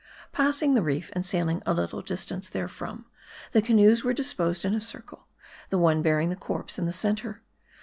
Passing 0.31 0.73
the 0.73 0.81
reef, 0.81 1.11
and 1.13 1.23
sailing 1.23 1.61
a 1.63 1.75
little 1.75 2.01
distance 2.01 2.49
therefrom, 2.49 3.05
the 3.51 3.61
canoes 3.61 4.03
were 4.03 4.13
disposed 4.13 4.65
in 4.65 4.73
a 4.73 4.81
circle; 4.81 5.27
the 5.69 5.77
one 5.77 6.01
bearing 6.01 6.29
the 6.31 6.35
corpse 6.35 6.79
in 6.79 6.87
the 6.87 6.91
center. 6.91 7.43